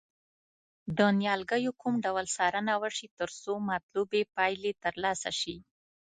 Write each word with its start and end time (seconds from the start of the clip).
د 0.97 0.99
نیالګیو 1.19 1.71
کوم 1.81 1.95
ډول 2.05 2.25
څارنه 2.35 2.73
وشي 2.83 3.07
ترڅو 3.19 3.53
مطلوبې 3.71 4.21
پایلې 4.35 4.71
ترلاسه 4.83 5.29
شي. 5.39 5.55